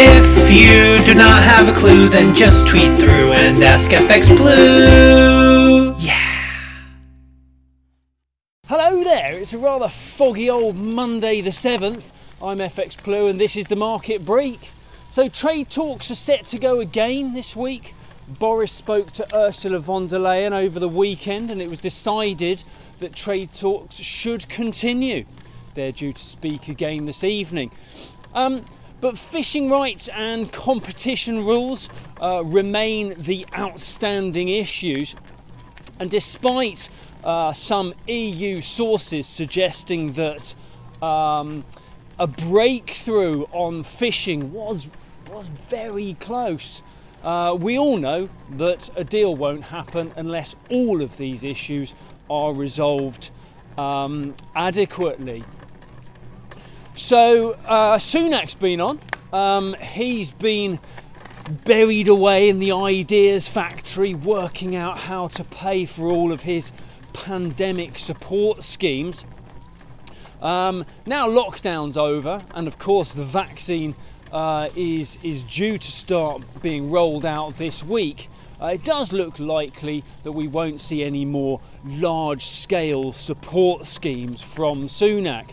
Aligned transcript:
If 0.00 0.48
you 0.48 1.04
do 1.04 1.12
not 1.12 1.42
have 1.42 1.68
a 1.68 1.76
clue, 1.76 2.08
then 2.08 2.32
just 2.32 2.68
tweet 2.68 2.96
through 2.96 3.32
and 3.32 3.60
ask 3.64 3.90
FX 3.90 4.28
Blue. 4.28 5.92
Yeah. 5.98 6.14
Hello 8.68 9.02
there, 9.02 9.36
it's 9.36 9.52
a 9.52 9.58
rather 9.58 9.88
foggy 9.88 10.48
old 10.48 10.76
Monday 10.76 11.40
the 11.40 11.50
7th. 11.50 12.04
I'm 12.40 12.58
FX 12.58 13.02
Blue 13.02 13.26
and 13.26 13.40
this 13.40 13.56
is 13.56 13.66
the 13.66 13.74
market 13.74 14.24
break. 14.24 14.70
So, 15.10 15.28
trade 15.28 15.68
talks 15.68 16.12
are 16.12 16.14
set 16.14 16.44
to 16.44 16.60
go 16.60 16.78
again 16.78 17.34
this 17.34 17.56
week. 17.56 17.92
Boris 18.28 18.70
spoke 18.70 19.10
to 19.14 19.36
Ursula 19.36 19.80
von 19.80 20.06
der 20.06 20.20
Leyen 20.20 20.52
over 20.52 20.78
the 20.78 20.88
weekend 20.88 21.50
and 21.50 21.60
it 21.60 21.68
was 21.68 21.80
decided 21.80 22.62
that 23.00 23.16
trade 23.16 23.52
talks 23.52 23.96
should 23.96 24.48
continue. 24.48 25.24
They're 25.74 25.90
due 25.90 26.12
to 26.12 26.24
speak 26.24 26.68
again 26.68 27.06
this 27.06 27.24
evening. 27.24 27.72
Um, 28.32 28.64
but 29.00 29.16
fishing 29.16 29.70
rights 29.70 30.08
and 30.08 30.50
competition 30.52 31.44
rules 31.44 31.88
uh, 32.20 32.42
remain 32.44 33.14
the 33.18 33.46
outstanding 33.56 34.48
issues. 34.48 35.14
And 36.00 36.10
despite 36.10 36.88
uh, 37.24 37.52
some 37.52 37.94
EU 38.06 38.60
sources 38.60 39.26
suggesting 39.26 40.12
that 40.12 40.54
um, 41.02 41.64
a 42.18 42.26
breakthrough 42.26 43.44
on 43.52 43.82
fishing 43.82 44.52
was 44.52 44.90
was 45.30 45.46
very 45.46 46.14
close. 46.14 46.82
Uh, 47.22 47.56
we 47.58 47.78
all 47.78 47.96
know 47.96 48.28
that 48.52 48.88
a 48.96 49.04
deal 49.04 49.34
won't 49.34 49.64
happen 49.64 50.10
unless 50.16 50.56
all 50.70 51.02
of 51.02 51.16
these 51.16 51.44
issues 51.44 51.92
are 52.30 52.52
resolved 52.52 53.30
um, 53.76 54.34
adequately. 54.54 55.44
So 56.98 57.52
uh, 57.64 57.96
Sunak's 57.96 58.56
been 58.56 58.80
on. 58.80 58.98
Um, 59.32 59.74
he's 59.74 60.32
been 60.32 60.80
buried 61.64 62.08
away 62.08 62.48
in 62.48 62.58
the 62.58 62.72
ideas 62.72 63.48
factory, 63.48 64.14
working 64.14 64.74
out 64.74 64.98
how 64.98 65.28
to 65.28 65.44
pay 65.44 65.86
for 65.86 66.08
all 66.08 66.32
of 66.32 66.42
his 66.42 66.72
pandemic 67.12 67.98
support 67.98 68.64
schemes. 68.64 69.24
Um, 70.42 70.84
now 71.06 71.28
lockdown's 71.28 71.96
over, 71.96 72.42
and 72.52 72.66
of 72.66 72.78
course 72.80 73.12
the 73.12 73.24
vaccine 73.24 73.94
uh, 74.32 74.68
is 74.74 75.20
is 75.22 75.44
due 75.44 75.78
to 75.78 75.92
start 75.92 76.42
being 76.62 76.90
rolled 76.90 77.24
out 77.24 77.58
this 77.58 77.84
week. 77.84 78.28
Uh, 78.60 78.66
it 78.74 78.82
does 78.82 79.12
look 79.12 79.38
likely 79.38 80.02
that 80.24 80.32
we 80.32 80.48
won't 80.48 80.80
see 80.80 81.04
any 81.04 81.24
more 81.24 81.60
large-scale 81.84 83.12
support 83.12 83.86
schemes 83.86 84.42
from 84.42 84.88
Sunak, 84.88 85.52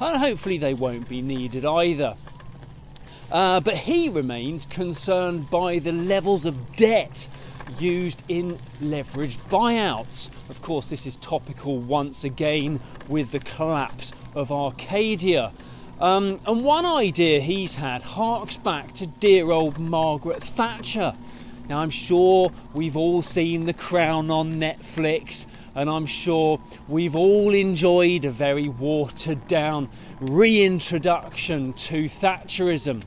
and 0.00 0.16
hopefully 0.16 0.58
they 0.58 0.74
won't 0.74 1.08
be 1.08 1.22
needed 1.22 1.64
either. 1.64 2.16
Uh, 3.30 3.60
but 3.60 3.76
he 3.76 4.08
remains 4.08 4.64
concerned 4.66 5.50
by 5.50 5.78
the 5.78 5.92
levels 5.92 6.46
of 6.46 6.76
debt 6.76 7.28
used 7.78 8.22
in 8.28 8.56
leveraged 8.80 9.38
buyouts. 9.48 10.30
Of 10.48 10.62
course, 10.62 10.88
this 10.88 11.06
is 11.06 11.16
topical 11.16 11.78
once 11.78 12.24
again 12.24 12.80
with 13.08 13.32
the 13.32 13.40
collapse 13.40 14.12
of 14.34 14.50
Arcadia. 14.50 15.52
Um, 16.00 16.40
and 16.46 16.64
one 16.64 16.86
idea 16.86 17.40
he's 17.40 17.74
had 17.74 18.02
harks 18.02 18.56
back 18.56 18.94
to 18.94 19.06
dear 19.06 19.50
old 19.50 19.78
Margaret 19.78 20.42
Thatcher. 20.42 21.14
Now, 21.68 21.80
I'm 21.80 21.90
sure 21.90 22.50
we've 22.72 22.96
all 22.96 23.20
seen 23.20 23.66
The 23.66 23.74
Crown 23.74 24.30
on 24.30 24.54
Netflix, 24.54 25.44
and 25.78 25.88
I'm 25.88 26.06
sure 26.06 26.60
we've 26.88 27.14
all 27.14 27.54
enjoyed 27.54 28.24
a 28.24 28.30
very 28.30 28.68
watered 28.68 29.46
down 29.46 29.88
reintroduction 30.20 31.72
to 31.74 32.06
Thatcherism. 32.06 33.04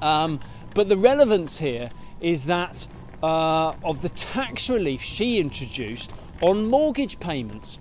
Um, 0.00 0.38
but 0.72 0.88
the 0.88 0.96
relevance 0.96 1.58
here 1.58 1.88
is 2.20 2.44
that 2.44 2.86
uh, 3.24 3.74
of 3.82 4.02
the 4.02 4.08
tax 4.10 4.70
relief 4.70 5.02
she 5.02 5.40
introduced 5.40 6.12
on 6.40 6.66
mortgage 6.66 7.18
payments. 7.18 7.78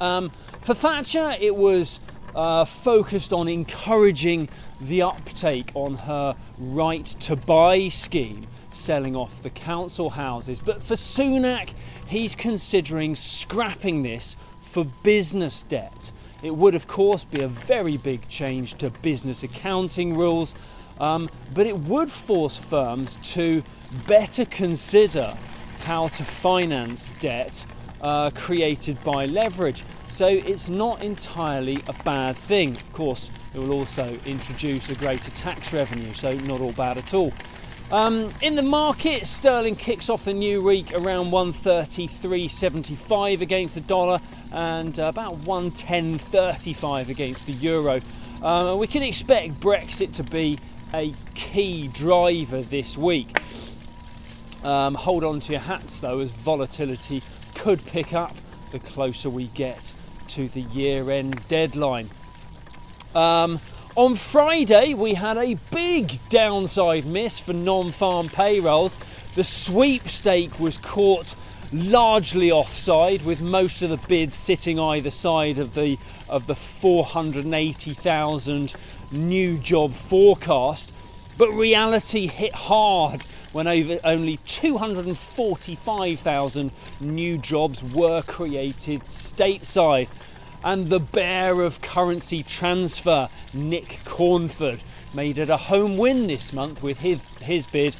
Um, 0.00 0.32
for 0.62 0.74
Thatcher, 0.74 1.36
it 1.38 1.54
was 1.54 2.00
uh, 2.34 2.64
focused 2.64 3.32
on 3.32 3.48
encouraging 3.48 4.48
the 4.80 5.02
uptake 5.02 5.70
on 5.74 5.94
her 5.94 6.36
right 6.58 7.06
to 7.06 7.36
buy 7.36 7.88
scheme, 7.88 8.46
selling 8.72 9.14
off 9.14 9.42
the 9.42 9.50
council 9.50 10.10
houses. 10.10 10.58
But 10.58 10.82
for 10.82 10.94
Sunak, 10.94 11.70
he's 12.06 12.34
considering 12.34 13.14
scrapping 13.14 14.02
this 14.02 14.36
for 14.62 14.84
business 15.02 15.62
debt. 15.62 16.10
It 16.42 16.54
would, 16.54 16.74
of 16.74 16.86
course, 16.86 17.24
be 17.24 17.40
a 17.42 17.48
very 17.48 17.96
big 17.96 18.28
change 18.28 18.74
to 18.74 18.90
business 18.90 19.42
accounting 19.42 20.16
rules, 20.16 20.54
um, 21.00 21.30
but 21.54 21.66
it 21.66 21.78
would 21.78 22.10
force 22.10 22.56
firms 22.56 23.16
to 23.34 23.62
better 24.06 24.44
consider 24.44 25.34
how 25.84 26.08
to 26.08 26.24
finance 26.24 27.08
debt 27.20 27.64
uh, 28.04 28.30
created 28.34 29.02
by 29.02 29.26
leverage. 29.26 29.82
So 30.10 30.28
it's 30.28 30.68
not 30.68 31.02
entirely 31.02 31.82
a 31.88 31.94
bad 32.04 32.36
thing. 32.36 32.72
Of 32.72 32.92
course, 32.92 33.30
it 33.54 33.58
will 33.58 33.72
also 33.72 34.16
introduce 34.26 34.90
a 34.90 34.94
greater 34.94 35.30
tax 35.30 35.72
revenue, 35.72 36.12
so 36.12 36.34
not 36.40 36.60
all 36.60 36.72
bad 36.72 36.98
at 36.98 37.14
all. 37.14 37.32
Um, 37.90 38.28
in 38.42 38.56
the 38.56 38.62
market, 38.62 39.26
sterling 39.26 39.76
kicks 39.76 40.10
off 40.10 40.26
the 40.26 40.34
new 40.34 40.62
week 40.62 40.92
around 40.94 41.30
133.75 41.30 43.40
against 43.40 43.74
the 43.74 43.80
dollar 43.80 44.20
and 44.52 44.98
uh, 44.98 45.04
about 45.04 45.38
110.35 45.40 47.08
against 47.08 47.46
the 47.46 47.52
euro. 47.52 48.00
Um, 48.42 48.76
we 48.78 48.86
can 48.86 49.02
expect 49.02 49.58
Brexit 49.60 50.12
to 50.14 50.22
be 50.22 50.58
a 50.92 51.14
key 51.34 51.88
driver 51.88 52.60
this 52.60 52.98
week. 52.98 53.40
Um, 54.62 54.94
hold 54.94 55.24
on 55.24 55.40
to 55.40 55.52
your 55.52 55.60
hats 55.60 56.00
though, 56.00 56.20
as 56.20 56.30
volatility 56.30 57.22
could 57.54 57.84
pick 57.86 58.12
up 58.12 58.36
the 58.72 58.78
closer 58.78 59.30
we 59.30 59.46
get 59.48 59.94
to 60.28 60.48
the 60.48 60.60
year 60.62 61.10
end 61.10 61.46
deadline. 61.48 62.08
Um, 63.14 63.60
on 63.96 64.16
Friday, 64.16 64.94
we 64.94 65.14
had 65.14 65.38
a 65.38 65.54
big 65.70 66.18
downside 66.28 67.06
miss 67.06 67.38
for 67.38 67.52
non 67.52 67.92
farm 67.92 68.28
payrolls. 68.28 68.98
The 69.36 69.44
sweepstake 69.44 70.58
was 70.58 70.78
caught 70.78 71.36
largely 71.72 72.50
offside, 72.50 73.24
with 73.24 73.40
most 73.40 73.82
of 73.82 73.90
the 73.90 74.04
bids 74.08 74.34
sitting 74.36 74.80
either 74.80 75.10
side 75.10 75.58
of 75.58 75.74
the 75.74 75.98
of 76.28 76.46
the 76.46 76.54
480,000 76.54 78.74
new 79.12 79.58
job 79.58 79.92
forecast. 79.92 80.92
But 81.36 81.50
reality 81.50 82.28
hit 82.28 82.54
hard 82.54 83.24
when 83.52 83.66
over 83.66 83.98
only 84.04 84.36
245,000 84.46 86.70
new 87.00 87.38
jobs 87.38 87.82
were 87.94 88.22
created 88.22 89.00
stateside. 89.02 90.08
And 90.62 90.88
the 90.88 91.00
bear 91.00 91.60
of 91.60 91.82
currency 91.82 92.42
transfer, 92.42 93.28
Nick 93.52 93.98
Cornford, 94.04 94.80
made 95.14 95.38
it 95.38 95.50
a 95.50 95.56
home 95.56 95.98
win 95.98 96.26
this 96.26 96.52
month 96.52 96.82
with 96.82 97.00
his, 97.00 97.20
his 97.38 97.66
bid 97.66 97.94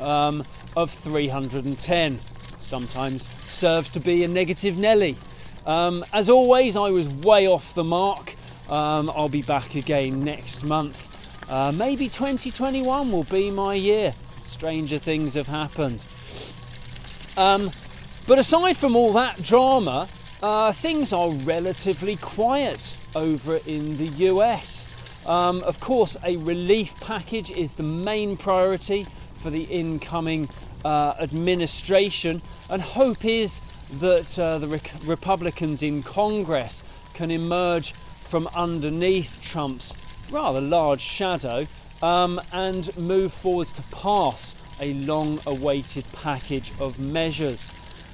um, 0.00 0.44
of 0.76 0.90
310. 0.90 2.20
Sometimes 2.58 3.28
serves 3.50 3.90
to 3.90 4.00
be 4.00 4.24
a 4.24 4.28
negative 4.28 4.78
Nelly. 4.78 5.16
Um, 5.66 6.04
as 6.12 6.28
always, 6.28 6.76
I 6.76 6.90
was 6.90 7.08
way 7.08 7.48
off 7.48 7.74
the 7.74 7.84
mark. 7.84 8.34
Um, 8.68 9.10
I'll 9.14 9.28
be 9.28 9.42
back 9.42 9.74
again 9.74 10.24
next 10.24 10.62
month. 10.62 11.13
Uh, 11.48 11.72
maybe 11.74 12.08
2021 12.08 13.12
will 13.12 13.24
be 13.24 13.50
my 13.50 13.74
year. 13.74 14.14
Stranger 14.42 14.98
things 14.98 15.34
have 15.34 15.46
happened. 15.46 16.04
Um, 17.36 17.70
but 18.26 18.38
aside 18.38 18.76
from 18.76 18.96
all 18.96 19.12
that 19.12 19.42
drama, 19.42 20.08
uh, 20.42 20.72
things 20.72 21.12
are 21.12 21.30
relatively 21.30 22.16
quiet 22.16 22.98
over 23.14 23.58
in 23.66 23.96
the 23.98 24.06
US. 24.30 24.90
Um, 25.26 25.62
of 25.64 25.80
course, 25.80 26.16
a 26.24 26.36
relief 26.38 26.98
package 27.00 27.50
is 27.50 27.76
the 27.76 27.82
main 27.82 28.36
priority 28.36 29.06
for 29.36 29.50
the 29.50 29.64
incoming 29.64 30.48
uh, 30.84 31.14
administration, 31.20 32.40
and 32.70 32.80
hope 32.80 33.24
is 33.24 33.60
that 34.00 34.38
uh, 34.38 34.58
the 34.58 34.66
Re- 34.66 34.80
Republicans 35.04 35.82
in 35.82 36.02
Congress 36.02 36.82
can 37.12 37.30
emerge 37.30 37.92
from 38.22 38.48
underneath 38.54 39.40
Trump's 39.42 39.92
rather 40.30 40.60
large 40.60 41.00
shadow 41.00 41.66
um, 42.02 42.40
and 42.52 42.96
move 42.96 43.32
forwards 43.32 43.72
to 43.72 43.82
pass 43.90 44.56
a 44.80 44.94
long 44.94 45.38
awaited 45.46 46.04
package 46.12 46.72
of 46.80 46.98
measures. 46.98 47.68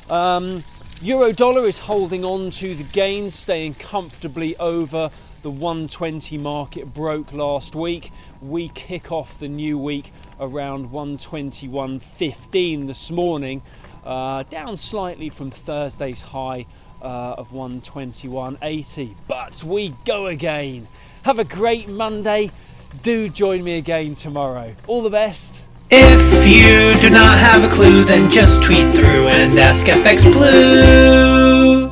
Um, 0.09 0.63
Euro 1.03 1.33
dollar 1.33 1.65
is 1.67 1.79
holding 1.79 2.25
on 2.27 2.51
to 2.51 2.75
the 2.75 2.85
gains, 2.85 3.35
staying 3.35 3.75
comfortably 3.75 4.55
over 4.59 5.11
the 5.43 5.51
120 5.51 6.37
market 6.37 6.93
broke 6.93 7.33
last 7.33 7.75
week. 7.75 8.13
We 8.43 8.69
kick 8.69 9.11
off 9.11 9.39
the 9.39 9.49
new 9.49 9.79
week 9.79 10.13
around 10.39 10.91
121.15 10.91 12.87
this 12.87 13.11
morning, 13.11 13.63
uh, 14.05 14.43
down 14.45 14.77
slightly 14.77 15.29
from 15.29 15.51
Thursday's 15.51 16.21
high 16.21 16.67
uh, 17.03 17.35
of 17.39 17.51
121.80. 17.51 19.15
But 19.29 19.63
we 19.65 19.95
go 20.05 20.27
again. 20.27 20.89
Have 21.25 21.39
a 21.39 21.45
great 21.45 21.89
Monday. 21.89 22.51
do 23.03 23.29
join 23.29 23.65
me 23.65 23.79
again 23.79 24.15
tomorrow. 24.15 24.75
All 24.87 25.03
the 25.03 25.11
best. 25.11 25.63
If 25.91 26.47
you 26.47 27.01
do 27.01 27.11
not 27.11 27.39
have 27.39 27.65
a 27.65 27.75
clue, 27.75 28.05
then 28.05 28.31
just 28.31 28.63
tweet 28.63 28.95
through 28.95 29.27
and 29.29 29.59
ask 29.59 29.87
FX 29.87 30.33
Blue. 30.33 31.91